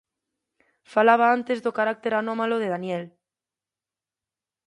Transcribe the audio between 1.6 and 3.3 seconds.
do carácter anómalo de Danielle.